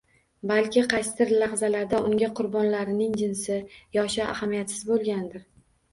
[0.51, 3.61] Balki qaysidir lahzalarda unga qurbonlarining jinsi,
[3.99, 5.51] yoshi ahamiyatsiz bo`lgandir